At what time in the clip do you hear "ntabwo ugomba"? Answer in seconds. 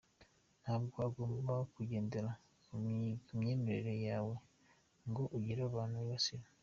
0.61-1.53